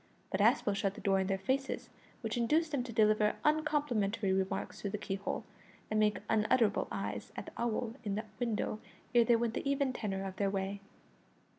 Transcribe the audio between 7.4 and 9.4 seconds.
the owl in the window ere they